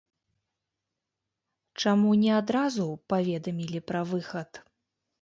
Чаму 1.85 2.11
не 2.23 2.31
адразу 2.41 2.91
паведамілі 3.15 3.87
пра 3.93 4.07
выхад? 4.15 4.49